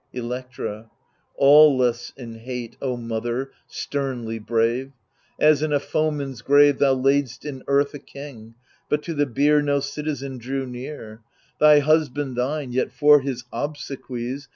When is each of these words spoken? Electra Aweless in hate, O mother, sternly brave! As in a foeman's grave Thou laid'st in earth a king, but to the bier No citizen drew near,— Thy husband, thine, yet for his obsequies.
Electra 0.13 0.89
Aweless 1.39 2.11
in 2.17 2.33
hate, 2.39 2.75
O 2.81 2.97
mother, 2.97 3.51
sternly 3.67 4.39
brave! 4.39 4.93
As 5.39 5.61
in 5.61 5.71
a 5.71 5.79
foeman's 5.79 6.41
grave 6.41 6.79
Thou 6.79 6.95
laid'st 6.95 7.45
in 7.45 7.61
earth 7.67 7.93
a 7.93 7.99
king, 7.99 8.55
but 8.89 9.03
to 9.03 9.13
the 9.13 9.27
bier 9.27 9.61
No 9.61 9.79
citizen 9.79 10.39
drew 10.39 10.65
near,— 10.65 11.21
Thy 11.59 11.81
husband, 11.81 12.35
thine, 12.35 12.71
yet 12.71 12.91
for 12.91 13.19
his 13.19 13.43
obsequies. 13.53 14.49